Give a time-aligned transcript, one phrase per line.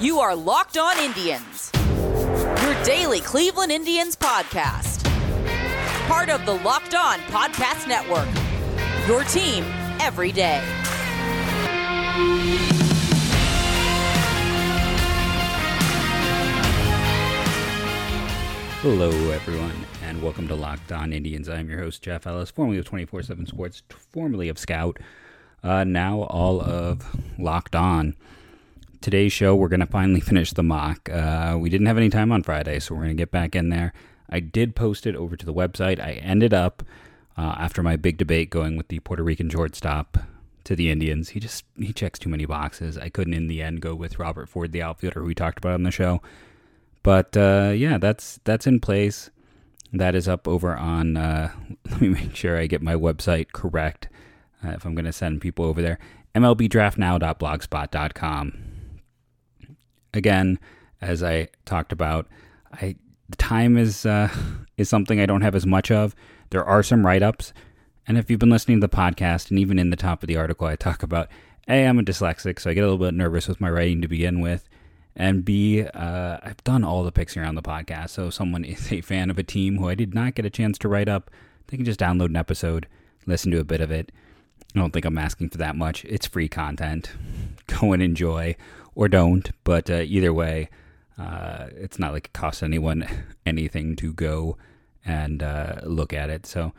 [0.00, 5.04] You are Locked On Indians, your daily Cleveland Indians podcast.
[6.08, 8.28] Part of the Locked On Podcast Network,
[9.06, 9.64] your team
[10.00, 10.60] every day.
[18.82, 21.48] Hello, everyone, and welcome to Locked On Indians.
[21.48, 23.82] I'm your host, Jeff Ellis, formerly of 24 7 Sports,
[24.12, 24.98] formerly of Scout,
[25.62, 28.16] uh, now all of Locked On.
[29.04, 31.10] Today's show, we're going to finally finish the mock.
[31.10, 33.68] Uh, we didn't have any time on Friday, so we're going to get back in
[33.68, 33.92] there.
[34.30, 36.00] I did post it over to the website.
[36.00, 36.82] I ended up,
[37.36, 40.16] uh, after my big debate, going with the Puerto Rican shortstop
[40.64, 41.28] to the Indians.
[41.28, 42.96] He just he checks too many boxes.
[42.96, 45.74] I couldn't in the end go with Robert Ford, the outfielder who we talked about
[45.74, 46.22] on the show.
[47.02, 49.28] But uh, yeah, that's that's in place.
[49.92, 51.18] That is up over on.
[51.18, 51.52] Uh,
[51.90, 54.08] let me make sure I get my website correct.
[54.64, 55.98] Uh, if I'm going to send people over there,
[56.34, 58.73] MLBDraftNow.blogspot.com.
[60.14, 60.58] Again,
[61.00, 62.26] as I talked about,
[62.72, 62.96] I
[63.28, 64.28] the time is uh,
[64.76, 66.14] is something I don't have as much of.
[66.50, 67.52] There are some write ups,
[68.06, 70.36] and if you've been listening to the podcast, and even in the top of the
[70.36, 71.28] article, I talk about,
[71.68, 74.08] a I'm a dyslexic, so I get a little bit nervous with my writing to
[74.08, 74.68] begin with
[75.16, 78.10] and B, uh, I've done all the picks here on the podcast.
[78.10, 80.50] So if someone is a fan of a team who I did not get a
[80.50, 81.30] chance to write up,
[81.68, 82.86] they can just download an episode,
[83.26, 84.12] listen to a bit of it.
[84.74, 86.04] I don't think I'm asking for that much.
[86.04, 87.12] It's free content.
[87.66, 88.56] Go and enjoy,
[88.94, 89.50] or don't.
[89.64, 90.68] But uh, either way,
[91.18, 93.06] uh, it's not like it costs anyone
[93.46, 94.56] anything to go
[95.04, 96.46] and uh, look at it.
[96.46, 96.72] So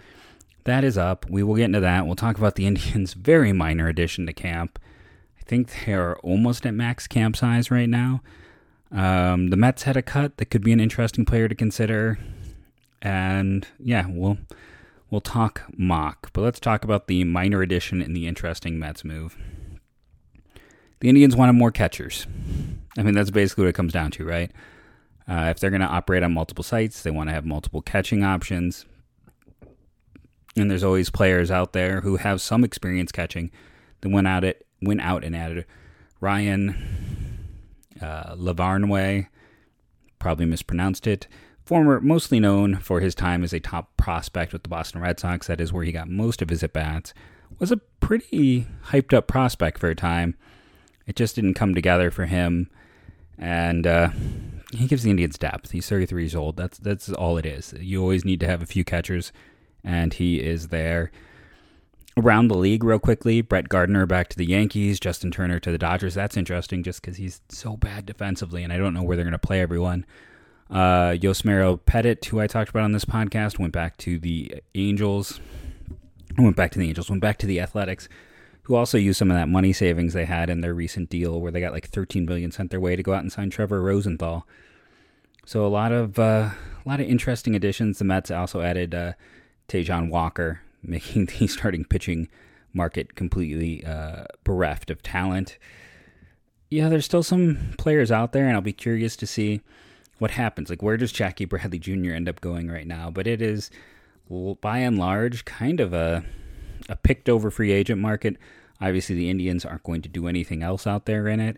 [0.64, 1.30] that is up.
[1.30, 2.06] We will get into that.
[2.06, 4.80] We'll talk about the Indians' very minor addition to camp
[5.46, 8.22] I think they're almost at max camp size right now.
[8.92, 12.18] Um, the Mets had a cut that could be an interesting player to consider,
[13.02, 14.40] and yeah, we'll
[15.12, 19.38] we'll talk mock, but let's talk about the minor addition in the interesting Mets move.
[21.00, 22.26] The Indians wanted more catchers.
[22.98, 24.52] I mean, that's basically what it comes down to, right?
[25.28, 28.24] Uh, if they're going to operate on multiple sites, they want to have multiple catching
[28.24, 28.86] options.
[30.56, 33.52] And there's always players out there who have some experience catching
[34.02, 35.66] that went out it went out and added
[36.22, 36.76] Ryan
[38.02, 39.28] uh, Lavarnway,
[40.20, 41.28] probably mispronounced it.
[41.66, 45.48] Former, mostly known for his time as a top prospect with the Boston Red Sox,
[45.48, 47.14] that is where he got most of his at bats,
[47.58, 50.36] was a pretty hyped up prospect for a time.
[51.08, 52.70] It just didn't come together for him,
[53.38, 54.10] and uh,
[54.74, 55.72] he gives the Indians depth.
[55.72, 56.58] He's 33 years old.
[56.58, 57.74] That's that's all it is.
[57.80, 59.32] You always need to have a few catchers,
[59.84, 61.12] and he is there
[62.18, 63.42] around the league real quickly.
[63.42, 66.14] Brett Gardner back to the Yankees, Justin Turner to the Dodgers.
[66.16, 69.34] That's interesting just because he's so bad defensively, and I don't know where they're going
[69.34, 70.06] to play everyone.
[70.70, 75.40] Uh, Yusmeiro Petit, who I talked about on this podcast, went back to the Angels.
[76.38, 78.10] Went back to the Angels, went back to the Athletics,
[78.66, 81.52] who also used some of that money savings they had in their recent deal where
[81.52, 84.48] they got like 13 billion sent their way to go out and sign Trevor Rosenthal.
[85.46, 86.50] So a lot of uh,
[86.86, 88.00] a lot of interesting additions.
[88.00, 89.14] The Mets also added uh,
[89.68, 92.28] Taijuan Walker, making the starting pitching
[92.74, 95.60] market completely uh, bereft of talent.
[96.72, 99.62] Yeah, there's still some players out there, and I'll be curious to see
[100.18, 100.72] what happens.
[100.72, 102.12] Like, where does Jackie Bradley Jr.
[102.12, 103.12] end up going right now?
[103.12, 103.70] But it is,
[104.62, 106.26] by and large, kind of a
[106.90, 108.38] a picked over free agent market.
[108.82, 111.58] Obviously, the Indians aren't going to do anything else out there in it,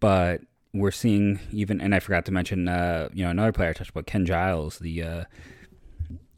[0.00, 0.40] but
[0.74, 3.90] we're seeing even, and I forgot to mention, uh, you know, another player I touched
[3.90, 5.24] about, Ken Giles, the uh,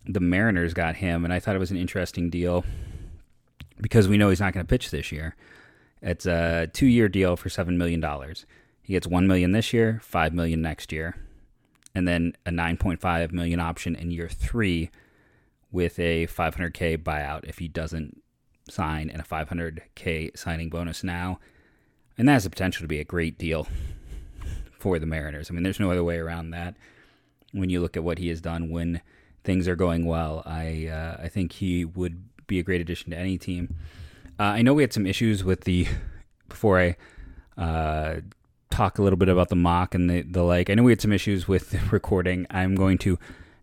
[0.07, 2.65] the Mariners got him, and I thought it was an interesting deal
[3.81, 5.35] because we know he's not going to pitch this year.
[6.03, 8.45] It's a two-year deal for seven million dollars.
[8.83, 11.17] He gets one million this year, five million next year,
[11.95, 14.91] and then a nine point five million option in year three,
[15.73, 18.23] with a 500k buyout if he doesn't
[18.69, 21.39] sign, and a 500k signing bonus now.
[22.17, 23.67] And that has the potential to be a great deal
[24.79, 25.51] for the Mariners.
[25.51, 26.75] I mean, there's no other way around that.
[27.53, 29.01] When you look at what he has done when
[29.45, 30.43] things are going well.
[30.45, 33.77] I uh, I think he would be a great addition to any team.
[34.41, 35.87] Uh, I know we had some issues with the
[36.49, 36.97] before I
[37.61, 38.21] uh,
[38.71, 40.71] talk a little bit about the mock and the the like.
[40.71, 42.47] I know we had some issues with the recording.
[42.51, 43.19] I'm going to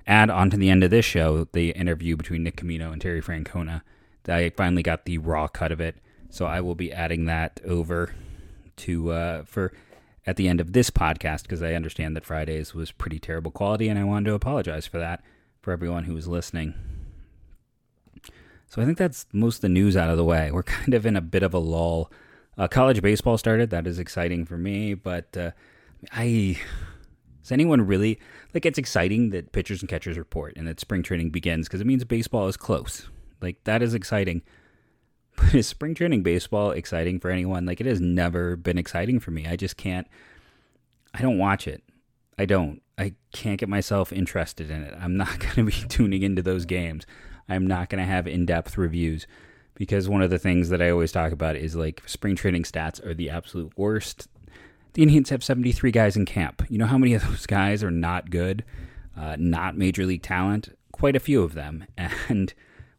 [0.07, 3.21] add on to the end of this show the interview between Nick Camino and Terry
[3.21, 3.81] Francona.
[4.27, 5.97] I finally got the raw cut of it,
[6.29, 8.13] so I will be adding that over
[8.77, 9.73] to uh, for
[10.25, 13.89] at the end of this podcast because I understand that Fridays was pretty terrible quality,
[13.89, 15.23] and I wanted to apologize for that
[15.61, 16.73] for everyone who was listening.
[18.67, 20.51] So I think that's most of the news out of the way.
[20.51, 22.11] We're kind of in a bit of a lull.
[22.57, 23.69] Uh, college baseball started.
[23.69, 25.51] That is exciting for me, but uh,
[26.11, 26.57] I
[27.43, 28.19] is anyone really
[28.53, 28.65] like?
[28.65, 32.03] It's exciting that pitchers and catchers report and that spring training begins because it means
[32.03, 33.07] baseball is close.
[33.41, 34.41] Like that is exciting.
[35.37, 37.65] But is spring training baseball exciting for anyone?
[37.65, 39.47] Like, it has never been exciting for me.
[39.47, 40.05] I just can't,
[41.13, 41.83] I don't watch it.
[42.37, 42.81] I don't.
[42.97, 44.93] I can't get myself interested in it.
[44.99, 47.05] I'm not going to be tuning into those games.
[47.47, 49.25] I'm not going to have in depth reviews
[49.75, 53.03] because one of the things that I always talk about is like spring training stats
[53.05, 54.27] are the absolute worst.
[54.93, 56.63] The Indians have 73 guys in camp.
[56.69, 58.63] You know how many of those guys are not good,
[59.17, 60.77] uh, not major league talent?
[60.91, 61.85] Quite a few of them.
[61.97, 62.53] And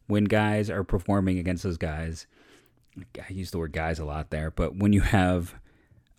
[0.07, 2.27] when guys are performing against those guys,
[2.97, 5.55] I use the word guys a lot there, but when you have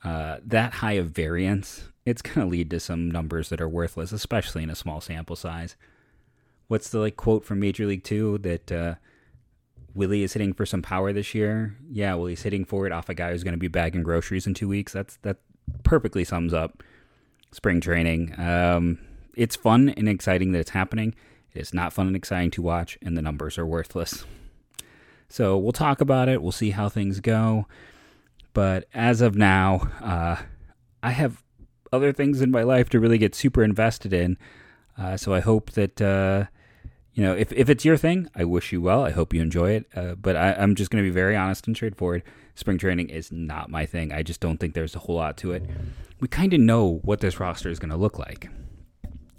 [0.02, 4.12] uh, that high of variance, it's going to lead to some numbers that are worthless,
[4.12, 5.76] especially in a small sample size.
[6.68, 8.94] What's the like quote from Major League Two that uh,
[9.94, 11.76] Willie is hitting for some power this year?
[11.90, 14.46] Yeah, well, he's hitting for it off a guy who's going to be bagging groceries
[14.46, 14.92] in two weeks.
[14.92, 15.38] That's that
[15.82, 16.82] perfectly sums up
[17.52, 18.38] spring training.
[18.38, 18.98] Um,
[19.36, 21.14] it's fun and exciting that it's happening.
[21.54, 24.24] It is not fun and exciting to watch, and the numbers are worthless.
[25.28, 26.42] So we'll talk about it.
[26.42, 27.66] We'll see how things go.
[28.52, 30.36] But as of now, uh,
[31.02, 31.42] I have
[31.92, 34.36] other things in my life to really get super invested in.
[34.98, 36.46] Uh, so I hope that uh,
[37.12, 39.04] you know if if it's your thing, I wish you well.
[39.04, 39.86] I hope you enjoy it.
[39.94, 42.22] Uh, but I, I'm just going to be very honest and straightforward.
[42.54, 44.12] Spring training is not my thing.
[44.12, 45.64] I just don't think there's a whole lot to it.
[46.20, 48.48] We kind of know what this roster is going to look like.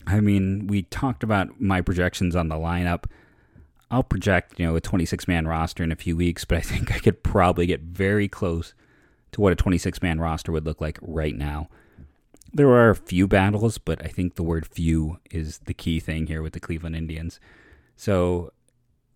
[0.07, 3.05] I mean, we talked about my projections on the lineup.
[3.89, 6.91] I'll project, you know, a 26 man roster in a few weeks, but I think
[6.91, 8.73] I could probably get very close
[9.31, 11.69] to what a 26 man roster would look like right now.
[12.53, 16.27] There are a few battles, but I think the word few is the key thing
[16.27, 17.39] here with the Cleveland Indians.
[17.97, 18.53] So,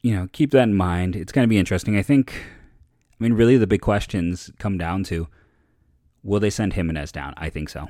[0.02, 1.16] you know, keep that in mind.
[1.16, 1.98] It's going to be interesting.
[1.98, 5.28] I think, I mean, really the big questions come down to
[6.22, 7.34] will they send Jimenez down?
[7.38, 7.88] I think so.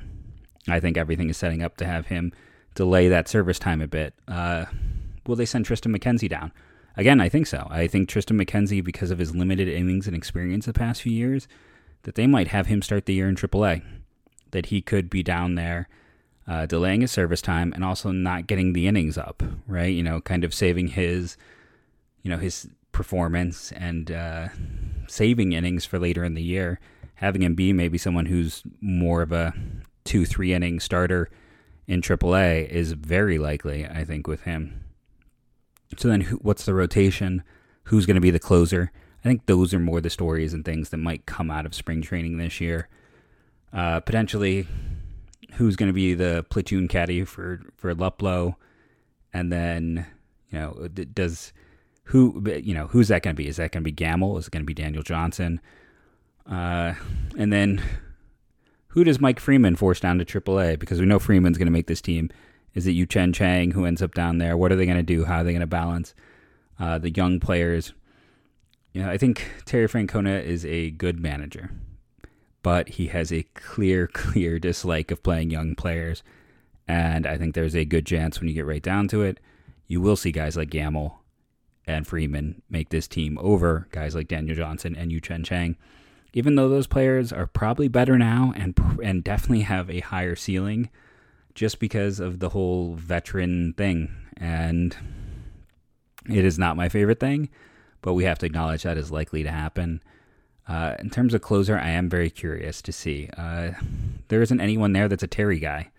[0.67, 2.31] I think everything is setting up to have him
[2.79, 4.13] delay that service time a bit.
[4.25, 4.63] Uh,
[5.27, 6.53] will they send Tristan McKenzie down?
[6.95, 7.67] Again, I think so.
[7.69, 11.49] I think Tristan McKenzie, because of his limited innings and experience the past few years,
[12.03, 13.81] that they might have him start the year in AAA
[14.51, 15.89] that he could be down there
[16.47, 19.93] uh, delaying his service time and also not getting the innings up, right?
[19.93, 21.35] You know, kind of saving his,
[22.23, 24.47] you know, his performance and uh,
[25.05, 26.79] saving innings for later in the year.
[27.15, 29.53] Having him be maybe someone who's more of a
[30.05, 31.29] two, three inning starter
[31.89, 34.85] in AAA is very likely, I think, with him.
[35.97, 37.43] So then, what's the rotation?
[37.85, 38.91] Who's going to be the closer?
[39.25, 42.01] I think those are more the stories and things that might come out of spring
[42.01, 42.87] training this year
[43.73, 44.67] uh, potentially
[45.53, 48.55] who's going to be the platoon caddy for for Luplow,
[49.33, 50.05] and then
[50.51, 51.53] you know does
[52.05, 53.47] who you know who's that going to be?
[53.47, 54.37] Is that going to be Gamel?
[54.37, 55.61] Is it going to be Daniel Johnson?
[56.49, 56.95] Uh,
[57.37, 57.81] and then
[58.89, 60.79] who does Mike Freeman force down to AAA?
[60.79, 62.29] Because we know Freeman's going to make this team.
[62.73, 64.55] Is it Yu Cheng Chang who ends up down there?
[64.55, 65.25] What are they going to do?
[65.25, 66.13] How are they going to balance
[66.79, 67.93] uh, the young players?
[68.93, 71.71] You know, I think Terry Francona is a good manager
[72.61, 76.23] but he has a clear, clear dislike of playing young players.
[76.87, 79.39] And I think there's a good chance when you get right down to it,
[79.87, 81.19] you will see guys like Gamel
[81.85, 85.77] and Freeman make this team over guys like Daniel Johnson and Yu Cheng Chang.
[86.33, 90.89] Even though those players are probably better now and and definitely have a higher ceiling,
[91.55, 94.95] just because of the whole veteran thing, and
[96.29, 97.49] it is not my favorite thing,
[98.01, 100.01] but we have to acknowledge that is likely to happen.
[100.67, 103.27] Uh, in terms of closer, I am very curious to see.
[103.35, 103.71] Uh,
[104.27, 105.89] there isn't anyone there that's a Terry guy.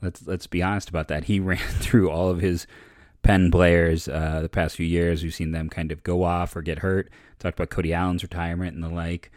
[0.00, 1.24] Let's let's be honest about that.
[1.24, 2.66] He ran through all of his
[3.22, 5.22] pen players uh, the past few years.
[5.22, 7.10] We've seen them kind of go off or get hurt.
[7.40, 9.32] Talked about Cody Allen's retirement and the like.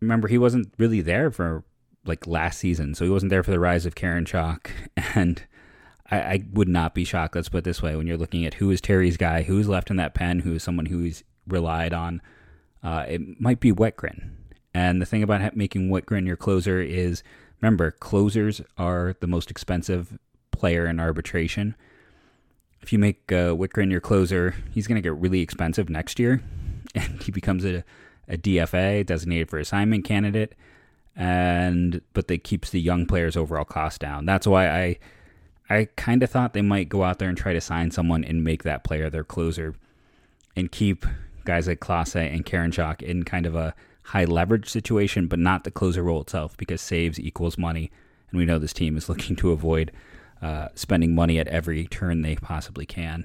[0.00, 1.64] Remember, he wasn't really there for
[2.04, 4.70] like last season, so he wasn't there for the rise of Karinchak.
[5.14, 5.42] And
[6.10, 7.34] I, I would not be shocked.
[7.34, 9.90] Let's put it this way: when you're looking at who is Terry's guy, who's left
[9.90, 12.20] in that pen, who is someone who's relied on
[12.82, 14.30] uh, it might be Wittgren.
[14.74, 17.22] And the thing about making Wittgren your closer is
[17.60, 20.18] remember, closers are the most expensive
[20.50, 21.74] player in arbitration.
[22.80, 26.42] If you make uh, your closer, he's going to get really expensive next year,
[26.94, 27.84] and he becomes a,
[28.28, 30.54] a DFA, designated for assignment candidate,
[31.16, 34.26] and but that keeps the young players' overall cost down.
[34.26, 34.98] That's why I
[35.70, 38.44] I kind of thought they might go out there and try to sign someone and
[38.44, 39.74] make that player their closer,
[40.56, 41.04] and keep
[41.44, 45.70] guys like Clase and Karinchak in kind of a high leverage situation, but not the
[45.70, 47.90] closer role itself because saves equals money.
[48.30, 49.92] And we know this team is looking to avoid
[50.40, 53.24] uh, spending money at every turn they possibly can.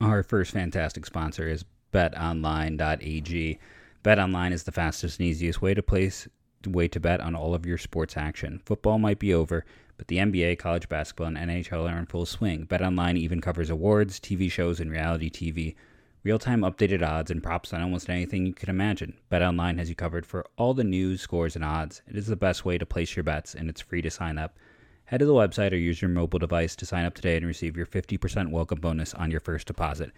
[0.00, 3.58] Our first fantastic sponsor is betonline.ag.
[4.02, 6.28] BetOnline is the fastest and easiest way to place
[6.66, 8.60] way to bet on all of your sports action.
[8.66, 9.64] Football might be over,
[9.96, 12.66] but the NBA, college basketball, and NHL are in full swing.
[12.66, 15.74] BetOnline even covers awards, TV shows, and reality TV
[16.22, 19.14] Real time updated odds and props on almost anything you can imagine.
[19.32, 22.02] BetOnline has you covered for all the news, scores, and odds.
[22.06, 24.58] It is the best way to place your bets, and it's free to sign up.
[25.06, 27.74] Head to the website or use your mobile device to sign up today and receive
[27.74, 30.12] your 50% welcome bonus on your first deposit.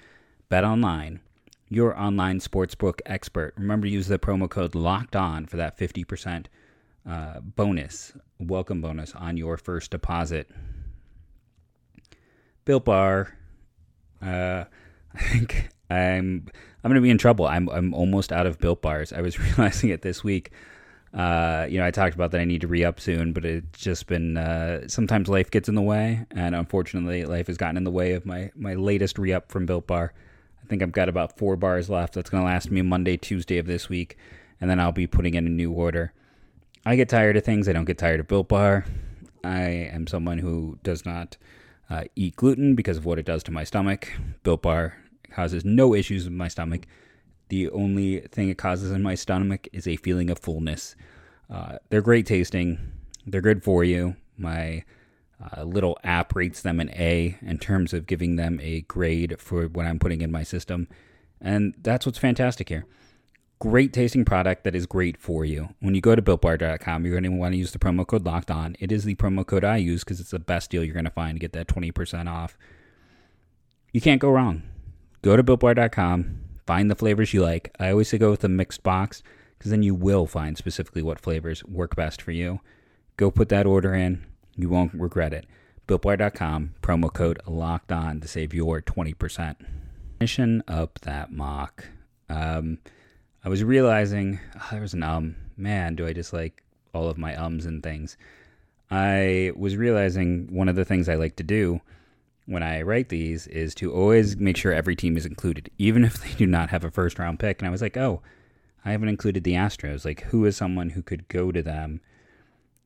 [0.51, 1.21] BetOnline,
[1.75, 3.55] your online sportsbook expert.
[3.57, 6.47] Remember to use the promo code LOCKED ON for that 50%
[7.09, 10.51] uh, bonus, welcome bonus on your first deposit.
[12.65, 13.37] Built Bar,
[14.21, 14.65] uh,
[15.15, 16.47] I think I'm
[16.85, 17.47] I'm gonna be in trouble.
[17.47, 19.13] I'm I'm almost out of built bars.
[19.13, 20.53] I was realizing it this week.
[21.13, 23.79] Uh, you know, I talked about that I need to re up soon, but it's
[23.79, 27.85] just been uh, sometimes life gets in the way, and unfortunately, life has gotten in
[27.85, 30.15] the way of my my latest re up from Built Bar.
[30.73, 32.15] Think I've got about four bars left.
[32.15, 34.17] That's gonna last me Monday, Tuesday of this week,
[34.59, 36.15] and then I'll be putting in a new order.
[36.87, 37.69] I get tired of things.
[37.69, 38.87] I don't get tired of Built Bar.
[39.45, 41.37] I am someone who does not
[41.91, 44.11] uh, eat gluten because of what it does to my stomach.
[44.45, 44.97] Built Bar
[45.31, 46.87] causes no issues with my stomach.
[47.51, 50.97] The only thing it causes in my stomach is a feeling of fullness.
[51.51, 52.79] Uh, they're great tasting.
[53.27, 54.17] They're good for you.
[54.39, 54.85] My
[55.57, 59.67] uh, little app rates them an A in terms of giving them a grade for
[59.67, 60.89] what I'm putting in my system.
[61.41, 62.87] And that's what's fantastic here.
[63.59, 65.71] Great tasting product that is great for you.
[65.81, 68.51] When you go to builtbar.com, you're going to want to use the promo code locked
[68.51, 68.77] on.
[68.81, 71.11] It is the promo code I use because it's the best deal you're going to
[71.11, 72.59] find to get that 20% off.
[73.93, 74.63] You can't go wrong
[75.23, 77.75] go to builtbar.com, find the flavors you like.
[77.79, 79.23] I always say go with a mixed box
[79.57, 82.61] because then you will find specifically what flavors work best for you.
[83.17, 84.27] Go put that order in.
[84.57, 85.47] You won't regret it.
[85.89, 89.57] BuiltBar.com, promo code locked on to save your 20%.
[90.19, 91.87] Finishing up that mock.
[92.29, 92.79] Um,
[93.45, 95.37] I was realizing oh, there was an um.
[95.57, 96.63] Man, do I just like
[96.95, 98.17] all of my ums and things.
[98.91, 101.81] I was realizing one of the things I like to do
[102.47, 106.23] when I write these is to always make sure every team is included, even if
[106.23, 107.61] they do not have a first round pick.
[107.61, 108.23] And I was like, oh,
[108.85, 110.05] I haven't included the Astros.
[110.05, 112.01] Like, who is someone who could go to them?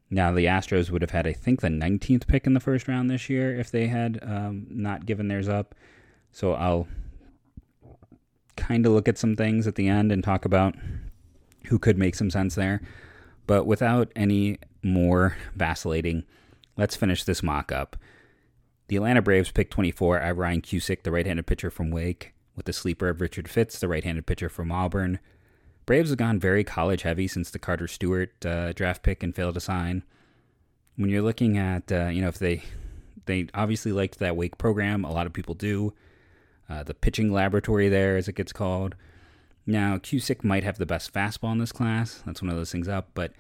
[0.09, 3.11] Now, the Astros would have had, I think, the 19th pick in the first round
[3.11, 5.75] this year if they had um, not given theirs up.
[6.31, 6.87] So I'll
[8.57, 10.75] kind of look at some things at the end and talk about
[11.67, 12.81] who could make some sense there.
[13.47, 16.25] But without any more vacillating,
[16.77, 17.97] let's finish this mock up.
[18.89, 20.23] The Atlanta Braves picked 24.
[20.23, 23.81] I have Ryan Cusick, the right-handed pitcher from Wake, with the sleeper of Richard Fitts,
[23.81, 25.19] the right-handed pitcher from Auburn.
[25.87, 29.55] Braves have gone very college heavy since the Carter Stewart uh, draft pick and failed
[29.55, 30.03] to sign.
[30.97, 32.65] When you're looking at, uh, you know, if they
[33.27, 35.93] they obviously liked that Wake program, a lot of people do.
[36.69, 38.97] Uh, the pitching laboratory there, as it gets called.
[39.67, 42.23] Now, Cusick might have the best fastball in this class.
[42.27, 43.33] That's one of those things up, but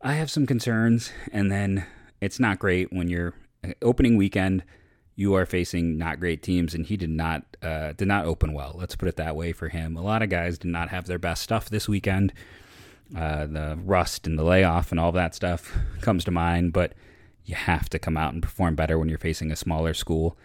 [0.00, 1.12] I have some concerns.
[1.32, 1.86] And then
[2.20, 3.34] it's not great when you're
[3.82, 4.64] opening weekend,
[5.18, 8.76] you are facing not great teams, and he did not uh, did not open well.
[8.78, 9.96] Let's put it that way for him.
[9.96, 12.32] A lot of guys did not have their best stuff this weekend.
[13.16, 16.92] Uh, the rust and the layoff and all that stuff comes to mind, but
[17.44, 20.38] you have to come out and perform better when you're facing a smaller school.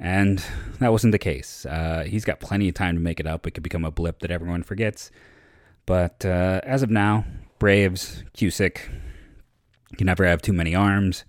[0.00, 0.42] And
[0.80, 1.64] that wasn't the case.
[1.64, 3.46] Uh, he's got plenty of time to make it up.
[3.46, 5.12] It could become a blip that everyone forgets.
[5.86, 7.24] But uh, as of now,
[7.60, 8.78] Braves, Cusick,
[9.96, 11.24] you never have too many arms.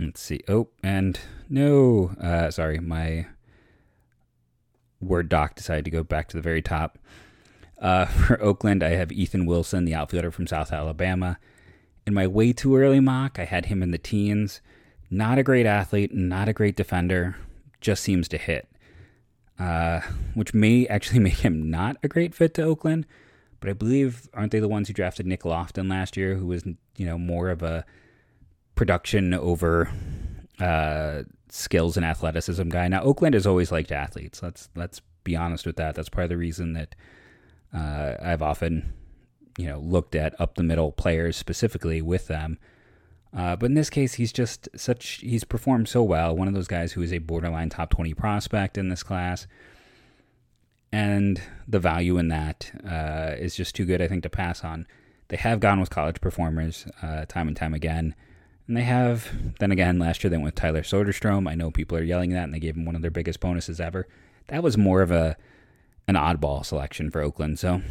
[0.00, 0.40] Let's see.
[0.48, 3.26] Oh, and no, uh, sorry, my
[4.98, 6.98] Word doc decided to go back to the very top.
[7.78, 11.38] Uh, for Oakland, I have Ethan Wilson, the outfielder from South Alabama.
[12.06, 14.62] In my way too early mock, I had him in the teens.
[15.10, 17.36] Not a great athlete, not a great defender,
[17.82, 18.68] just seems to hit.
[19.58, 20.00] Uh,
[20.32, 23.06] which may actually make him not a great fit to Oakland.
[23.60, 26.64] But I believe aren't they the ones who drafted Nick Loftin last year, who was
[26.64, 27.84] you know more of a
[28.80, 29.92] production over
[30.58, 32.88] uh, skills and athleticism guy.
[32.88, 34.42] Now Oakland has always liked athletes.
[34.42, 35.94] Let's let's be honest with that.
[35.94, 36.94] That's part of the reason that
[37.74, 38.94] uh, I've often
[39.58, 42.58] you know looked at up the middle players specifically with them.
[43.36, 46.34] Uh, but in this case, he's just such he's performed so well.
[46.34, 49.46] One of those guys who is a borderline top twenty prospect in this class.
[50.90, 54.86] And the value in that uh, is just too good, I think, to pass on.
[55.28, 58.14] They have gone with college performers uh, time and time again.
[58.70, 61.50] And they have, then again, last year they went with Tyler Soderstrom.
[61.50, 63.80] I know people are yelling that, and they gave him one of their biggest bonuses
[63.80, 64.06] ever.
[64.46, 65.36] That was more of a
[66.06, 67.58] an oddball selection for Oakland.
[67.58, 67.82] So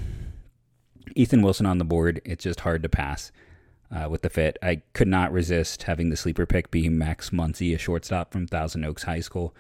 [1.18, 2.22] Ethan Wilson on the board.
[2.24, 3.34] It's just hard to pass
[3.92, 4.58] uh, with the fit.
[4.64, 8.86] I could not resist having the sleeper pick be Max Muncy, a shortstop from Thousand
[8.86, 9.54] Oaks High School,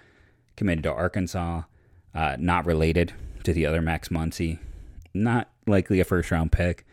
[0.55, 1.63] committed to Arkansas.
[2.15, 3.11] Uh, not related
[3.43, 4.59] to the other Max Muncy.
[5.13, 6.85] Not likely a first round pick.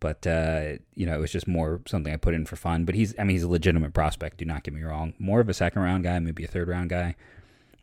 [0.00, 2.84] But uh, you know, it was just more something I put in for fun.
[2.84, 4.38] But he's, I mean, he's a legitimate prospect.
[4.38, 5.14] Do not get me wrong.
[5.18, 7.16] More of a second round guy, maybe a third round guy.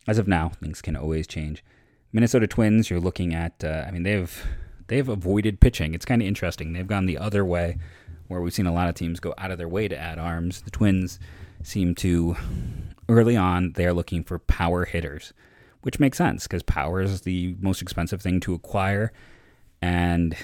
[0.07, 1.63] As of now, things can always change.
[2.13, 3.63] Minnesota Twins, you're looking at.
[3.63, 4.45] Uh, I mean, they've
[4.87, 5.93] they've avoided pitching.
[5.93, 6.73] It's kind of interesting.
[6.73, 7.77] They've gone the other way,
[8.27, 10.61] where we've seen a lot of teams go out of their way to add arms.
[10.61, 11.19] The Twins
[11.63, 12.35] seem to
[13.09, 15.33] early on they are looking for power hitters,
[15.81, 19.11] which makes sense because power is the most expensive thing to acquire,
[19.81, 20.35] and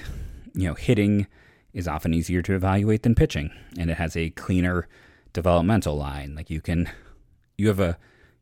[0.53, 1.27] you know hitting
[1.73, 4.87] is often easier to evaluate than pitching, and it has a cleaner
[5.33, 6.35] developmental line.
[6.35, 6.89] Like you can,
[7.57, 7.97] you have a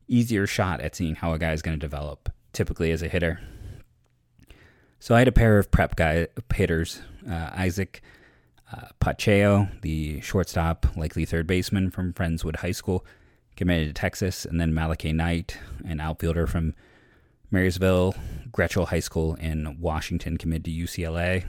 [0.08, 3.40] easier shot at seeing how a guy is going to develop typically as a hitter.
[4.98, 8.00] So I had a pair of prep guy hitters, uh, Izaac
[8.72, 13.04] uh, Pacheco, the shortstop, likely third baseman from Friendswood High School,
[13.56, 16.74] committed to Texas, and then Malakhi Knight, an outfielder from
[17.50, 18.14] Marysville
[18.52, 21.44] Greshel High School in Washington, committed to UCLA.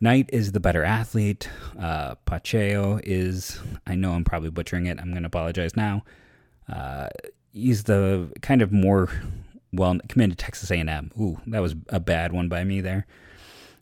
[0.00, 1.48] Knight is the better athlete.
[1.78, 4.98] Uh, Pacheco is, I know I'm probably butchering it.
[5.00, 6.04] I'm going to apologize now.
[6.72, 7.08] Uh,
[7.52, 9.10] he's the kind of more
[9.72, 11.10] well committed Texas A&M.
[11.20, 13.06] Ooh, that was a bad one by me there.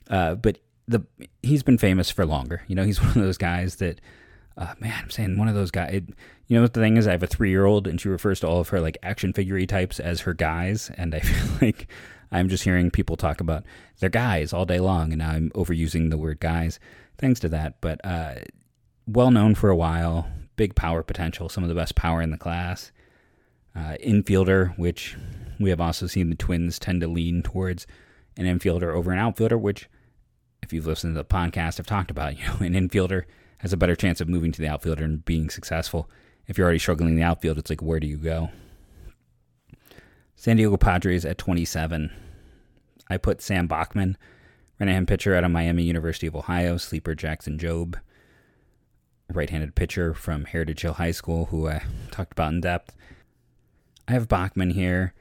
[0.09, 0.59] Uh, but
[0.89, 1.05] the
[1.43, 2.63] he's been famous for longer.
[2.69, 4.01] You know, he's one of those guys that,
[4.57, 5.95] uh, man, I'm saying one of those guys.
[5.95, 6.09] It,
[6.47, 7.07] you know what the thing is?
[7.07, 9.33] I have a three year old, and she refers to all of her like action
[9.33, 11.89] figure types as her guys, and I feel like
[12.31, 13.65] I'm just hearing people talk about
[14.01, 16.81] their guys all day long, and now I'm overusing the word guys
[17.19, 17.81] thanks to that.
[17.81, 18.37] But uh,
[19.07, 22.39] well known for a while, big power potential, some of the best power in the
[22.39, 22.93] class.
[23.75, 25.17] Uh, infielder, which
[25.61, 27.87] we have also seen the Twins tend to lean towards
[28.37, 29.89] an infielder over an outfielder, which,
[30.63, 32.37] if you've listened to the podcast, I've talked about.
[32.39, 33.25] You know, an infielder
[33.59, 36.11] has a better chance of moving to the outfielder and being successful.
[36.47, 38.51] If you're already struggling in the outfield, it's like, where do you go?
[40.39, 42.13] San Diego Padres at 27.
[43.09, 44.19] I put Sam Bachman,
[44.79, 47.99] a pitcher out of Miami University of Ohio, sleeper Jackson Jobe,
[49.33, 52.95] right handed pitcher from Heritage Hall High School, who I talked about in depth.
[54.07, 55.15] I have Bachman here,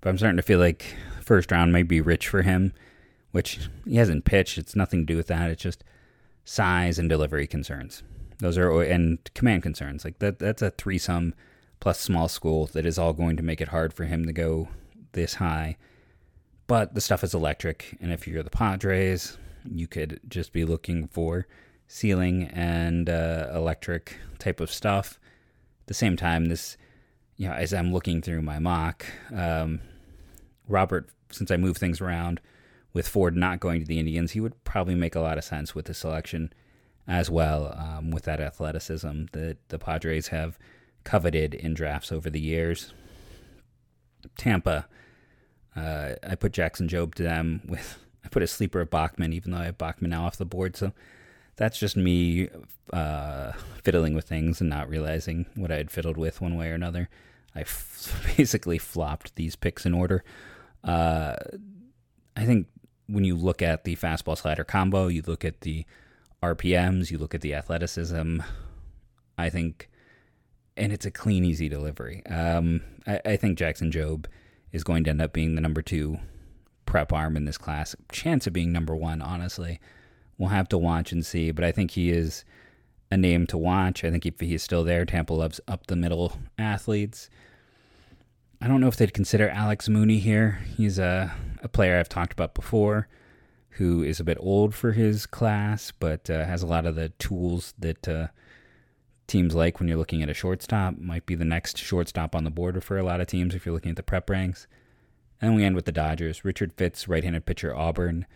[0.00, 2.72] but I'm starting to feel like first round might be rich for him,
[3.32, 4.58] which he hasn't pitched.
[4.58, 5.50] It's nothing to do with that.
[5.50, 5.82] It's just
[6.44, 8.04] size and delivery concerns.
[8.38, 10.04] Those are and command concerns.
[10.04, 11.34] Like that that's a threesome
[11.82, 14.68] plus small school that is all going to make it hard for him to go
[15.14, 15.76] this high.
[16.68, 19.36] But the stuff is electric, and if you're the Padres,
[19.68, 21.48] you could just be looking for
[21.88, 25.18] ceiling and uh, electric type of stuff.
[25.80, 26.76] At the same time, this,
[27.36, 29.80] you know, as I'm looking through my mock, um,
[30.68, 32.40] Robert, since I move things around
[32.92, 35.74] with Ford not going to the Indians, he would probably make a lot of sense
[35.74, 36.52] with the selection
[37.08, 40.60] as well, um, with that athleticism that the Padres have
[41.04, 42.92] coveted in drafts over the years.
[44.36, 44.86] Tampa,
[45.76, 49.52] uh, I put Jackson Jobe to them with I put a sleeper of Bachman, even
[49.52, 50.76] though I have Bachman now off the board.
[50.76, 50.92] So
[51.56, 52.48] that's just me
[52.92, 56.74] uh, fiddling with things and not realizing what I had fiddled with one way or
[56.74, 57.08] another.
[57.54, 60.24] I f- basically flopped these picks in order.
[60.84, 61.36] Uh,
[62.36, 62.68] I think
[63.06, 65.84] when you look at the fastball slider combo, you look at the
[66.42, 68.40] RPMs, you look at the athleticism.
[69.36, 69.90] I think
[70.76, 72.24] and it's a clean, easy delivery.
[72.26, 74.26] Um, I, I, think Jackson Jobe
[74.72, 76.18] is going to end up being the number two
[76.86, 77.94] prep arm in this class.
[78.10, 79.80] Chance of being number one, honestly.
[80.38, 82.44] We'll have to watch and see, but I think he is
[83.10, 84.02] a name to watch.
[84.02, 87.28] I think if he's still there, Tampa loves up the middle athletes.
[88.60, 90.60] I don't know if they'd consider Alex Mooney here.
[90.76, 93.08] He's a, a player I've talked about before
[93.76, 97.10] who is a bit old for his class, but uh, has a lot of the
[97.10, 98.08] tools that.
[98.08, 98.28] Uh,
[99.32, 100.98] teams like when you're looking at a shortstop.
[100.98, 103.74] Might be the next shortstop on the board for a lot of teams if you're
[103.74, 104.66] looking at the prep ranks.
[105.40, 106.44] And we end with the Dodgers.
[106.44, 108.26] Richard Fitts, right handed pitcher, Auburn.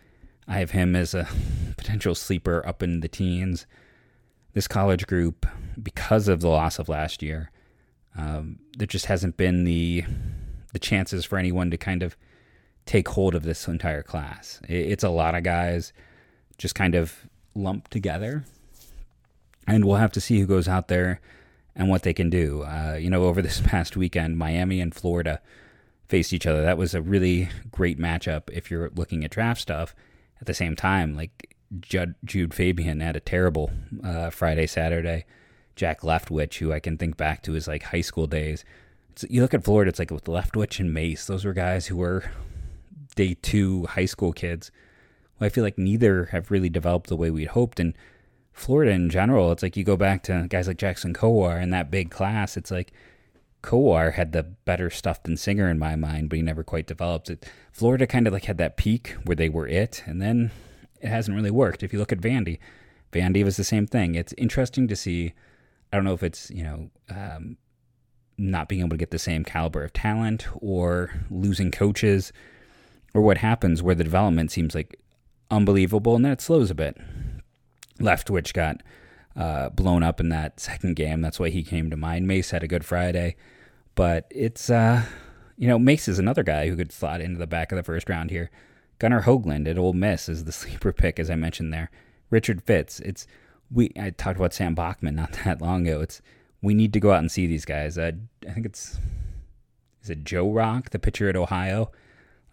[0.49, 1.29] I have him as a
[1.77, 3.67] potential sleeper up in the teens.
[4.55, 5.47] This college group,
[5.81, 7.51] because of the loss of last year,
[8.17, 10.05] um, there just hasn't been the
[10.73, 12.17] the chances for anyone to kind of
[12.87, 14.61] take hold of this entire class.
[14.69, 15.93] It's a lot of guys
[16.59, 18.45] just kind of lumped together
[19.67, 21.21] and we'll have to see who goes out there
[21.75, 22.63] and what they can do.
[22.63, 25.41] Uh, you know, over this past weekend, Miami and Florida
[26.09, 26.63] faced each other.
[26.63, 29.95] That was a really great matchup if you're looking at draft stuff.
[30.41, 33.71] At the same time, like Judd, Jude Fabian had a terrible
[34.05, 35.25] uh, Friday, Saturday.
[35.77, 38.65] Jack Leftwich, who I can think back to his like high school days.
[39.29, 42.25] You look at Florida, it's like with Leftwich and Mace, those were guys who were
[43.15, 44.71] day two high school kids.
[45.39, 47.79] Well, I feel like neither have really developed the way we'd hoped.
[47.79, 47.95] And
[48.57, 51.91] Florida in general, it's like you go back to guys like Jackson Kowar in that
[51.91, 52.57] big class.
[52.57, 52.91] It's like
[53.63, 57.29] Kowar had the better stuff than Singer in my mind, but he never quite developed
[57.29, 57.45] it.
[57.71, 60.51] Florida kind of like had that peak where they were it, and then
[61.03, 61.83] it hasn't really worked.
[61.83, 62.59] If you look at Vandy,
[63.13, 64.15] Vandy was the same thing.
[64.15, 65.35] It's interesting to see.
[65.93, 67.59] I don't know if it's you know um,
[68.39, 72.33] not being able to get the same caliber of talent or losing coaches
[73.13, 74.99] or what happens where the development seems like
[75.51, 76.97] unbelievable and then it slows a bit.
[77.99, 78.83] Leftwich got
[79.37, 81.21] uh, blown up in that second game.
[81.21, 82.27] That's why he came to mind.
[82.27, 83.37] Mace had a good Friday,
[83.95, 85.05] but it's uh,
[85.57, 88.09] you know Mace is another guy who could slot into the back of the first
[88.09, 88.51] round here.
[88.99, 91.91] Gunnar Hoglund at Ole Miss is the sleeper pick, as I mentioned there.
[92.31, 93.01] Richard Fitts.
[93.01, 93.27] It's
[93.71, 93.93] we.
[93.99, 96.01] I talked about Sam Bachman not that long ago.
[96.01, 96.23] It's
[96.63, 97.99] we need to go out and see these guys.
[97.99, 98.13] Uh,
[98.49, 98.99] I think it's
[100.03, 101.91] is it Joe Rock, the pitcher at Ohio.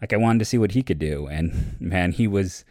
[0.00, 2.64] Like I wanted to see what he could do, and man, he was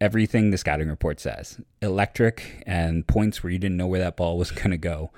[0.00, 1.60] everything the scouting report says.
[1.82, 5.10] Electric and points where you didn't know where that ball was going to go.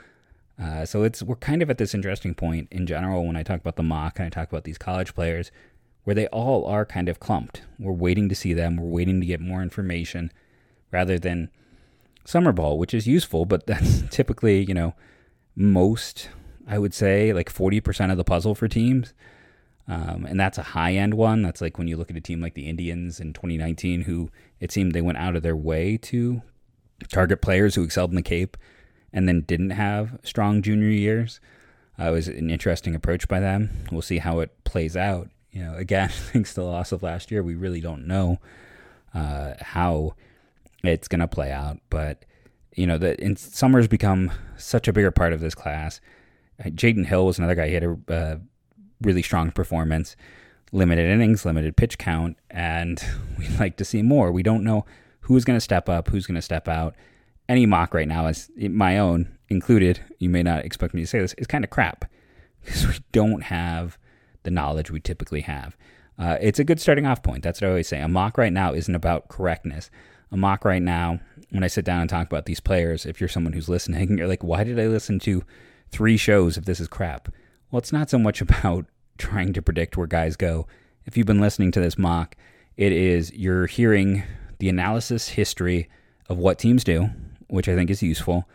[0.60, 3.60] Uh, so it's we're kind of at this interesting point in general when I talk
[3.60, 5.50] about the mock and I talk about these college players,
[6.04, 7.62] where they all are kind of clumped.
[7.78, 8.76] We're waiting to see them.
[8.76, 10.30] We're waiting to get more information,
[10.90, 11.50] rather than
[12.26, 14.94] summer ball, which is useful, but that's typically you know
[15.56, 16.28] most
[16.66, 19.14] I would say like forty percent of the puzzle for teams.
[19.90, 21.42] Um, and that's a high end one.
[21.42, 24.70] That's like when you look at a team like the Indians in 2019, who it
[24.70, 26.42] seemed they went out of their way to
[27.08, 28.56] target players who excelled in the Cape
[29.12, 31.40] and then didn't have strong junior years.
[31.98, 33.84] Uh, it was an interesting approach by them.
[33.90, 35.28] We'll see how it plays out.
[35.50, 38.38] You know, again, thanks to the loss of last year, we really don't know
[39.12, 40.14] uh, how
[40.84, 41.78] it's going to play out.
[41.90, 42.24] But
[42.76, 46.00] you know, the in summer's become such a bigger part of this class.
[46.64, 47.66] Uh, Jaden Hill was another guy.
[47.66, 48.36] He had a uh,
[49.00, 50.16] really strong performance,
[50.72, 53.02] limited innings, limited pitch count, and
[53.38, 54.32] we'd like to see more.
[54.32, 54.84] We don't know
[55.20, 56.94] who's going to step up, who's going to step out.
[57.48, 61.18] Any mock right now, is my own included, you may not expect me to say
[61.18, 62.04] this, is kind of crap
[62.64, 63.98] because we don't have
[64.42, 65.76] the knowledge we typically have.
[66.18, 67.42] Uh, it's a good starting off point.
[67.42, 68.00] That's what I always say.
[68.00, 69.90] A mock right now isn't about correctness.
[70.30, 73.28] A mock right now, when I sit down and talk about these players, if you're
[73.28, 75.42] someone who's listening, you're like, why did I listen to
[75.90, 77.30] three shows if this is crap?
[77.70, 78.86] Well, it's not so much about
[79.18, 80.66] trying to predict where guys go.
[81.04, 82.36] If you've been listening to this mock,
[82.76, 84.22] it is you're hearing
[84.58, 85.88] the analysis history
[86.28, 87.10] of what teams do,
[87.48, 88.48] which I think is useful.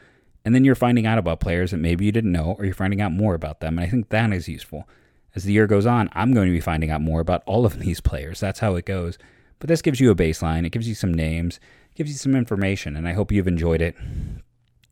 [0.43, 3.01] And then you're finding out about players that maybe you didn't know, or you're finding
[3.01, 3.77] out more about them.
[3.77, 4.87] And I think that is useful.
[5.35, 7.79] As the year goes on, I'm going to be finding out more about all of
[7.79, 8.39] these players.
[8.39, 9.17] That's how it goes.
[9.59, 11.59] But this gives you a baseline, it gives you some names,
[11.95, 13.95] gives you some information, and I hope you've enjoyed it.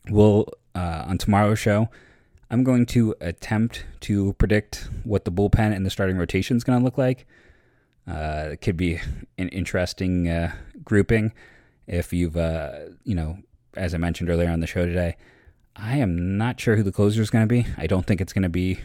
[0.09, 1.89] We'll, uh, on tomorrow's show,
[2.53, 6.77] I'm going to attempt to predict what the bullpen and the starting rotation is going
[6.77, 7.25] to look like.
[8.07, 8.99] Uh, it could be
[9.39, 10.51] an interesting uh,
[10.83, 11.33] grouping.
[11.87, 12.73] If you've, uh,
[13.05, 13.39] you know,
[13.75, 15.17] as I mentioned earlier on the show today,
[15.75, 17.65] I am not sure who the closer is going to be.
[17.75, 18.77] I don't think it's going to be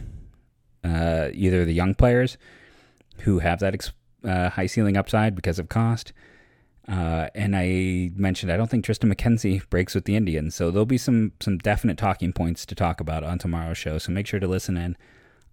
[0.83, 2.39] uh, either the young players
[3.19, 3.91] who have that ex-
[4.23, 6.11] uh, high ceiling upside because of cost,
[6.89, 10.85] uh, and I mentioned I don't think Tristan McKenzie breaks with the Indians, so there'll
[10.85, 13.99] be some some definite talking points to talk about on tomorrow's show.
[13.99, 14.97] So make sure to listen in.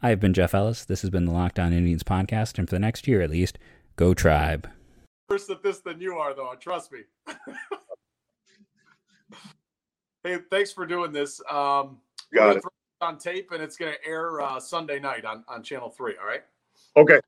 [0.03, 0.85] I have been Jeff Ellis.
[0.87, 3.59] This has been the Locked On Indians podcast, and for the next year at least,
[3.97, 4.69] go Tribe.
[5.29, 6.55] Worse at this than you are, though.
[6.59, 7.01] Trust me.
[10.23, 11.41] hey, thanks for doing this.
[11.51, 11.99] Um,
[12.33, 12.63] Got it
[13.03, 16.15] on tape, and it's going to air uh, Sunday night on on Channel Three.
[16.19, 16.45] All right.
[16.97, 17.21] Okay.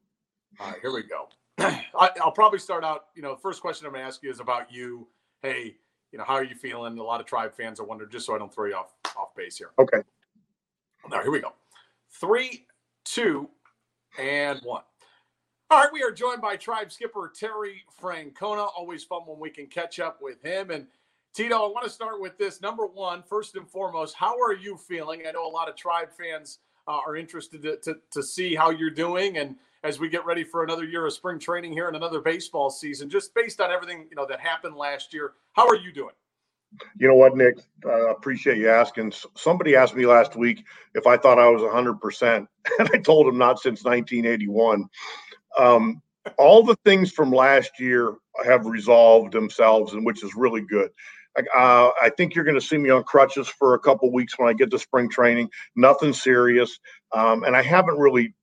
[0.61, 0.81] All right.
[0.81, 1.29] Here we go.
[1.59, 3.07] I, will probably start out.
[3.15, 5.09] You know, first question I'm going to ask you is about you.
[5.43, 5.77] Hey,
[6.13, 6.99] you know, how are you feeling?
[6.99, 9.35] A lot of Tribe fans are wondering, just so I don't throw you off off
[9.35, 9.71] base here.
[9.79, 9.99] Okay.
[11.11, 11.53] Now here we go.
[12.11, 12.67] Three,
[13.05, 13.49] two,
[14.19, 14.83] and one.
[15.71, 18.69] All right, we are joined by Tribe skipper Terry Francona.
[18.77, 20.71] Always fun when we can catch up with him.
[20.71, 20.87] And
[21.35, 22.63] Tito, I want to start with this.
[22.63, 25.23] Number one, first and foremost, how are you feeling?
[25.29, 28.71] I know a lot of Tribe fans uh, are interested to, to, to see how
[28.71, 31.97] you're doing and as we get ready for another year of spring training here and
[31.97, 35.33] another baseball season, just based on everything you know that happened last year.
[35.53, 36.15] How are you doing?
[36.99, 37.59] You know what, Nick?
[37.89, 39.13] I appreciate you asking.
[39.37, 40.65] Somebody asked me last week
[40.95, 42.47] if I thought I was 100%,
[42.79, 44.85] and I told him not since 1981.
[45.59, 46.03] Um,
[46.37, 50.91] all the things from last year have resolved themselves, and which is really good.
[51.55, 54.49] Uh, I think you're going to see me on crutches for a couple weeks when
[54.49, 55.49] I get to spring training.
[55.77, 56.79] Nothing serious,
[57.13, 58.35] um, and I haven't really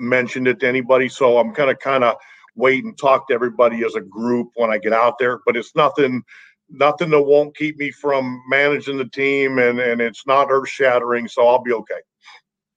[0.00, 1.08] mentioned it to anybody.
[1.08, 2.16] So I'm kind of kind of
[2.56, 5.40] wait and talk to everybody as a group when I get out there.
[5.46, 6.22] But it's nothing
[6.68, 11.28] nothing that won't keep me from managing the team and and it's not earth shattering.
[11.28, 12.00] So I'll be okay.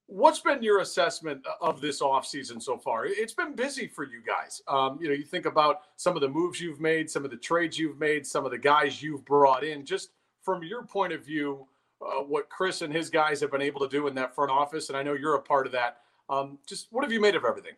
[0.07, 3.05] What's been your assessment of this offseason so far?
[3.07, 4.61] It's been busy for you guys.
[4.67, 7.37] Um, you know, you think about some of the moves you've made, some of the
[7.37, 9.85] trades you've made, some of the guys you've brought in.
[9.85, 10.09] Just
[10.43, 11.65] from your point of view,
[12.01, 14.89] uh, what Chris and his guys have been able to do in that front office,
[14.89, 15.99] and I know you're a part of that.
[16.33, 17.73] Um, just what have you made of everything?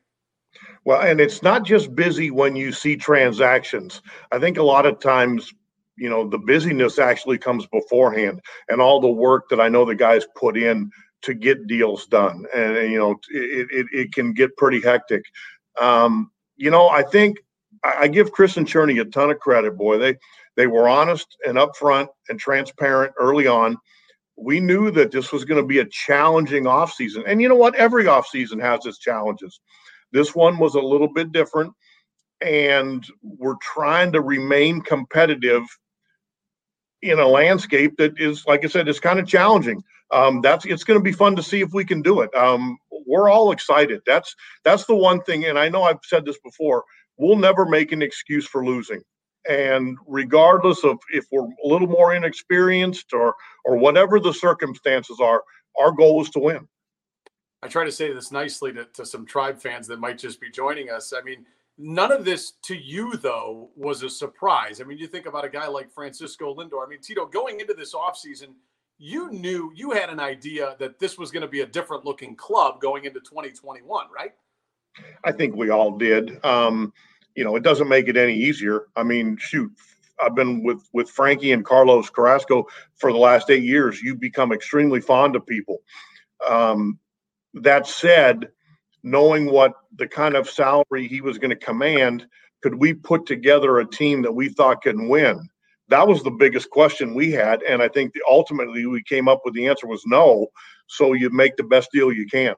[0.85, 4.01] Well, and it's not just busy when you see transactions.
[4.31, 5.53] I think a lot of times,
[5.97, 9.95] you know, the busyness actually comes beforehand and all the work that I know the
[9.95, 10.91] guys put in
[11.23, 15.23] to get deals done, and, and you know it, it, it can get pretty hectic.
[15.79, 17.37] Um, you know, I think
[17.83, 19.77] I, give Chris and Cherney a ton of credit.
[19.77, 20.17] Boy, they
[20.55, 23.77] they were honest and upfront and transparent early on.
[24.37, 27.23] We knew that this was going to be a challenging offseason.
[27.25, 27.75] And you know what?
[27.75, 29.59] Every offseason has its challenges.
[30.11, 31.73] This one was a little bit different.
[32.41, 35.63] And we're trying to remain competitive
[37.01, 39.81] in a landscape that is, like I said, is kind of challenging.
[40.11, 42.33] Um, that's it's going to be fun to see if we can do it.
[42.35, 44.01] Um, we're all excited.
[44.05, 46.83] That's that's the one thing, and I know I've said this before.
[47.17, 49.01] We'll never make an excuse for losing,
[49.49, 55.43] and regardless of if we're a little more inexperienced or or whatever the circumstances are,
[55.79, 56.67] our goal is to win.
[57.63, 60.51] I try to say this nicely to, to some tribe fans that might just be
[60.51, 61.13] joining us.
[61.13, 61.45] I mean,
[61.77, 64.79] None of this to you, though, was a surprise.
[64.79, 66.85] I mean, you think about a guy like Francisco Lindor.
[66.85, 68.53] I mean, Tito, going into this offseason,
[68.97, 72.33] you knew you had an idea that this was going to be a different looking
[72.35, 74.31] club going into 2021, right?
[75.25, 76.43] I think we all did.
[76.45, 76.93] Um,
[77.35, 78.87] you know, it doesn't make it any easier.
[78.95, 79.71] I mean, shoot,
[80.21, 84.01] I've been with with Frankie and Carlos Carrasco for the last eight years.
[84.01, 85.79] You become extremely fond of people.
[86.47, 86.99] Um,
[87.53, 88.49] that said,
[89.03, 92.25] knowing what the kind of salary he was going to command,
[92.61, 95.47] could we put together a team that we thought could win?
[95.89, 99.41] That was the biggest question we had, and I think the, ultimately we came up
[99.45, 100.47] with the answer was no.
[100.87, 102.55] So you make the best deal you can.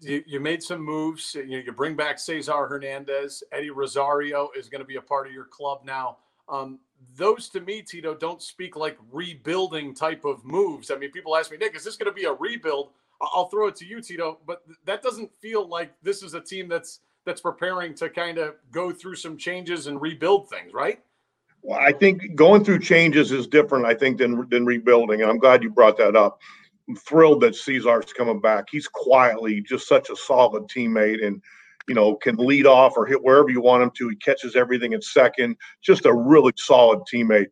[0.00, 1.34] You, you made some moves.
[1.34, 3.42] You, you bring back Cesar Hernandez.
[3.52, 6.18] Eddie Rosario is going to be a part of your club now.
[6.48, 6.78] Um,
[7.16, 10.90] those to me, Tito, don't speak like rebuilding type of moves.
[10.90, 12.90] I mean, people ask me, Nick, is this going to be a rebuild?
[13.20, 14.38] I'll throw it to you, Tito.
[14.46, 18.54] But that doesn't feel like this is a team that's that's preparing to kind of
[18.70, 21.00] go through some changes and rebuild things, right?
[21.62, 25.22] Well, I think going through changes is different, I think, than than rebuilding.
[25.22, 26.40] And I'm glad you brought that up.
[27.06, 28.66] Thrilled that Cesar's coming back.
[28.70, 31.42] He's quietly just such a solid teammate and
[31.86, 34.10] you know, can lead off or hit wherever you want him to.
[34.10, 35.56] He catches everything at second.
[35.82, 37.46] Just a really solid teammate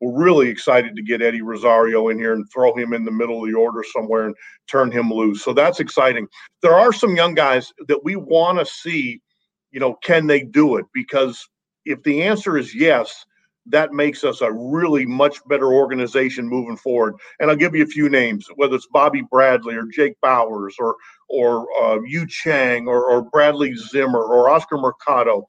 [0.00, 3.44] we're really excited to get Eddie Rosario in here and throw him in the middle
[3.44, 4.34] of the order somewhere and
[4.66, 5.44] turn him loose.
[5.44, 6.26] So that's exciting.
[6.62, 9.20] There are some young guys that we want to see,
[9.70, 10.86] you know, can they do it?
[10.94, 11.46] Because
[11.84, 13.26] if the answer is yes,
[13.66, 17.14] that makes us a really much better organization moving forward.
[17.38, 20.96] And I'll give you a few names, whether it's Bobby Bradley or Jake Bauers or
[21.28, 25.46] or uh, Yu Chang or, or Bradley Zimmer or Oscar Mercado.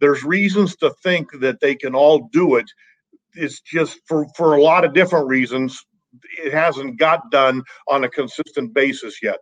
[0.00, 2.70] There's reasons to think that they can all do it
[3.34, 5.84] it's just for for a lot of different reasons
[6.42, 9.38] it hasn't got done on a consistent basis yet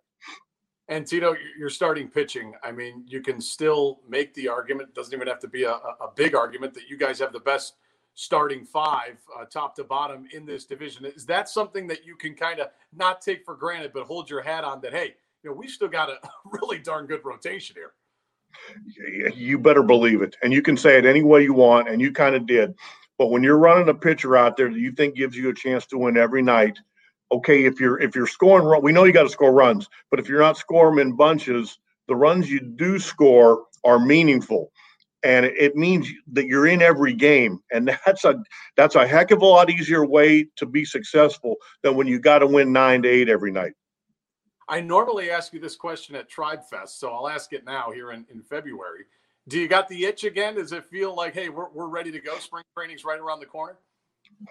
[0.90, 2.55] and Tito, you're starting pitching.
[2.62, 4.94] I mean, you can still make the argument.
[4.94, 7.75] Doesn't even have to be a, a big argument that you guys have the best
[8.18, 11.04] starting five, uh, top to bottom, in this division.
[11.04, 14.42] Is that something that you can kind of not take for granted, but hold your
[14.42, 14.81] hat on?
[14.81, 17.92] That hey, you know, we've still got a really darn good rotation here.
[19.37, 22.11] You better believe it, and you can say it any way you want, and you
[22.11, 22.74] kind of did.
[23.18, 25.87] But when you're running a pitcher out there that you think gives you a chance
[25.87, 26.76] to win every night,
[27.31, 30.28] okay, if you're if you're scoring, we know you got to score runs, but if
[30.28, 31.78] you're not scoring in bunches,
[32.09, 34.72] the runs you do score are meaningful,
[35.22, 38.42] and it means that you're in every game, and that's a
[38.76, 42.40] that's a heck of a lot easier way to be successful than when you got
[42.40, 43.72] to win nine to eight every night.
[44.68, 48.12] I normally ask you this question at Tribe Fest, so I'll ask it now here
[48.12, 49.04] in, in February.
[49.48, 50.57] Do you got the itch again?
[50.57, 52.38] Does it feel like, hey, we're, we're ready to go?
[52.38, 53.78] Spring training's right around the corner.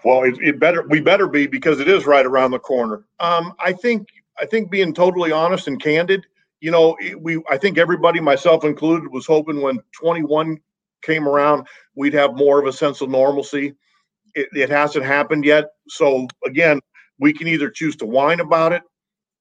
[0.04, 3.06] Well, it, it better we better be because it is right around the corner.
[3.20, 4.08] Um, I think
[4.40, 6.26] I think being totally honest and candid,
[6.60, 10.58] you know, we I think everybody, myself included, was hoping when 21
[11.02, 13.74] came around, we'd have more of a sense of normalcy.
[14.36, 15.66] It, it hasn't happened yet.
[15.88, 16.80] So again,
[17.20, 18.82] we can either choose to whine about it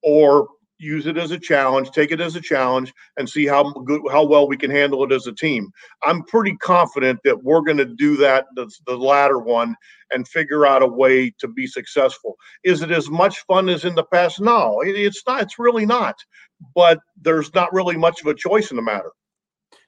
[0.02, 4.02] or use it as a challenge, take it as a challenge, and see how good,
[4.10, 5.70] how well we can handle it as a team.
[6.04, 9.74] I'm pretty confident that we're going to do that, the, the latter one,
[10.10, 12.36] and figure out a way to be successful.
[12.64, 14.40] Is it as much fun as in the past?
[14.40, 15.42] No, it, it's not.
[15.42, 16.16] It's really not.
[16.74, 19.12] But there's not really much of a choice in the matter.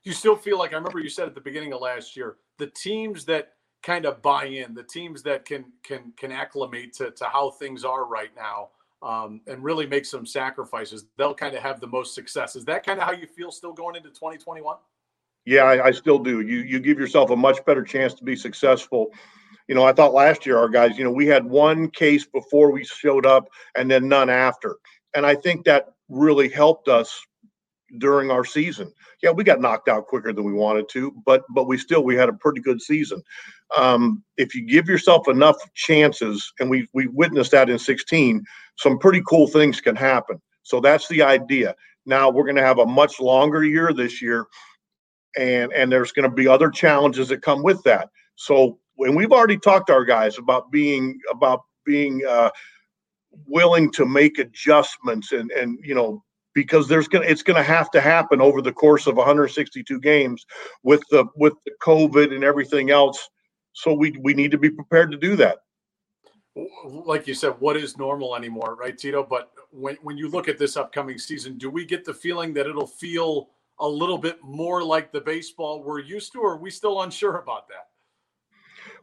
[0.04, 2.68] You still feel like I remember you said at the beginning of last year, the
[2.68, 7.24] teams that kind of buy in, the teams that can can can acclimate to, to
[7.26, 8.70] how things are right now
[9.02, 12.56] um, and really make some sacrifices, they'll kind of have the most success.
[12.56, 14.76] Is that kind of how you feel still going into 2021?
[15.44, 16.40] Yeah, I, I, still do.
[16.40, 19.08] You you give yourself a much better chance to be successful.
[19.66, 22.70] You know, I thought last year our guys, you know, we had one case before
[22.70, 24.76] we showed up and then none after.
[25.14, 27.18] And I think that really helped us
[27.98, 28.92] during our season.
[29.22, 32.14] Yeah, we got knocked out quicker than we wanted to, but but we still we
[32.14, 33.22] had a pretty good season.
[33.76, 38.44] Um, if you give yourself enough chances, and we we witnessed that in 16,
[38.76, 40.40] some pretty cool things can happen.
[40.62, 41.74] So that's the idea.
[42.04, 44.46] Now we're going to have a much longer year this year,
[45.36, 48.10] and and there's going to be other challenges that come with that.
[48.36, 52.50] So and we've already talked to our guys about being about being uh,
[53.46, 56.22] willing to make adjustments and and you know
[56.58, 60.44] because there's gonna it's gonna have to happen over the course of 162 games
[60.82, 63.28] with the with the COVID and everything else.
[63.74, 65.58] So we we need to be prepared to do that.
[66.84, 69.22] Like you said, what is normal anymore, right, Tito?
[69.22, 72.66] But when when you look at this upcoming season, do we get the feeling that
[72.66, 76.70] it'll feel a little bit more like the baseball we're used to, or are we
[76.72, 77.86] still unsure about that?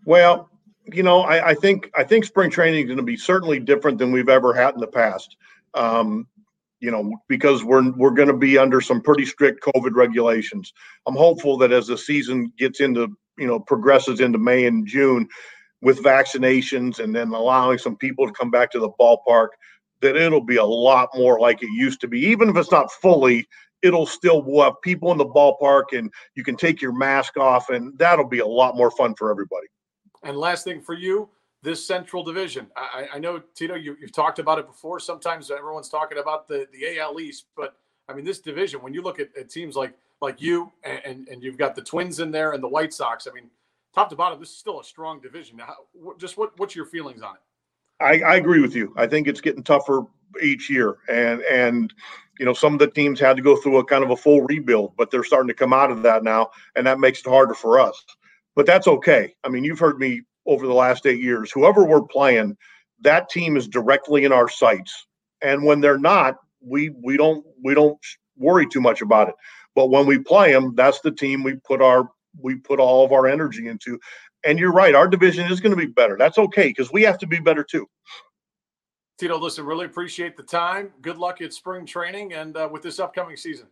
[0.04, 0.50] Well,
[0.91, 3.98] you know, I, I think I think spring training is going to be certainly different
[3.98, 5.38] than we've ever had in the past.
[5.74, 6.28] Um,
[6.80, 10.74] you know, because we're we're going to be under some pretty strict COVID regulations.
[11.08, 15.28] I'm hopeful that as the season gets into, you know, progresses into May and June
[15.82, 19.50] with vaccinations and then allowing some people to come back to the ballpark,
[20.02, 22.20] that it'll be a lot more like it used to be.
[22.20, 23.48] Even if it's not fully,
[23.82, 27.70] it'll still we'll have people in the ballpark and you can take your mask off
[27.70, 29.68] and that'll be a lot more fun for everybody.
[30.24, 31.30] And last thing for you,
[31.65, 32.67] this Central Division.
[32.78, 34.99] I, I know Tito, you, have talked about it before.
[34.99, 37.75] Sometimes everyone's talking about the the AL East, but
[38.08, 38.82] I mean this division.
[38.82, 42.19] When you look at it, seems like like you and and you've got the Twins
[42.19, 43.28] in there and the White Sox.
[43.28, 43.49] I mean,
[43.93, 45.58] top to bottom, this is still a strong division.
[45.58, 45.75] How,
[46.17, 47.41] just what what's your feelings on it?
[47.99, 48.93] I, I agree with you.
[48.95, 50.06] I think it's getting tougher
[50.43, 51.91] each year, and and
[52.39, 54.41] you know some of the teams had to go through a kind of a full
[54.41, 57.56] rebuild, but they're starting to come out of that now, and that makes it harder
[57.56, 58.06] for us.
[58.56, 59.34] But that's okay.
[59.43, 61.52] I mean, you've heard me over the last eight years.
[61.52, 62.58] Whoever we're playing,
[63.02, 65.08] that team is directly in our sights.
[65.42, 68.00] And when they're not, we we don't we don't
[68.38, 69.36] worry too much about it.
[69.76, 72.10] But when we play them, that's the team we put our
[72.42, 74.00] we put all of our energy into.
[74.46, 76.18] And you're right, our division is going to be better.
[76.18, 77.88] That's okay because we have to be better too.
[79.18, 80.92] Tito, listen, really appreciate the time.
[81.02, 83.68] Good luck at spring training and uh, with this upcoming season.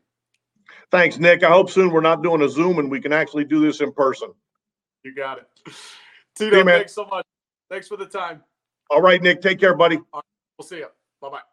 [0.89, 1.43] Thanks, Nick.
[1.43, 3.91] I hope soon we're not doing a Zoom and we can actually do this in
[3.91, 4.29] person.
[5.03, 5.73] You got it.
[6.35, 7.25] Tito, hey, thanks so much.
[7.69, 8.43] Thanks for the time.
[8.89, 9.41] All right, Nick.
[9.41, 9.97] Take care, buddy.
[9.97, 10.23] Right,
[10.57, 10.87] we'll see you.
[11.21, 11.52] Bye bye.